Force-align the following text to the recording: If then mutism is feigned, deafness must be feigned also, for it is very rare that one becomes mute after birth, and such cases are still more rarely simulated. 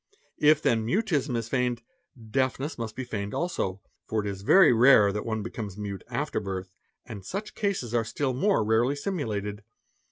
If 0.39 0.63
then 0.63 0.83
mutism 0.83 1.35
is 1.37 1.47
feigned, 1.47 1.83
deafness 2.31 2.75
must 2.75 2.95
be 2.95 3.03
feigned 3.03 3.35
also, 3.35 3.81
for 4.07 4.21
it 4.21 4.27
is 4.27 4.41
very 4.41 4.73
rare 4.73 5.11
that 5.13 5.27
one 5.27 5.43
becomes 5.43 5.77
mute 5.77 6.03
after 6.09 6.39
birth, 6.39 6.71
and 7.05 7.23
such 7.23 7.53
cases 7.53 7.93
are 7.93 8.03
still 8.03 8.33
more 8.33 8.63
rarely 8.63 8.95
simulated. 8.95 9.63